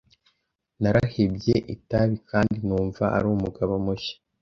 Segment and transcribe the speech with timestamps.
[0.81, 4.15] Narahebye itabi kandi numva ari umugabo mushya.